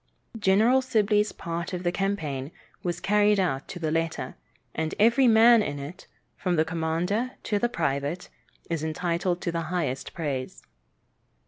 General 0.39 0.81
Sibley's 0.81 1.31
part 1.31 1.73
of 1.73 1.83
the 1.83 1.91
campaign 1.91 2.51
was 2.81 2.99
carried 2.99 3.39
out 3.39 3.67
to 3.67 3.77
the 3.77 3.91
letter, 3.91 4.35
and 4.73 4.95
every 4.97 5.27
man 5.27 5.61
in 5.61 5.77
it, 5.77 6.07
from 6.35 6.55
the 6.55 6.65
commander 6.65 7.33
to 7.43 7.59
the 7.59 7.69
private, 7.69 8.27
is 8.67 8.83
entitled 8.83 9.41
to 9.41 9.51
the 9.51 9.61
highest 9.69 10.15
praise. 10.15 10.63